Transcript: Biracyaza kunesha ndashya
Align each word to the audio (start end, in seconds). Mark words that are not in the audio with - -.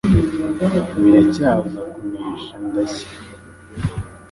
Biracyaza 1.01 1.81
kunesha 1.93 2.55
ndashya 2.65 3.09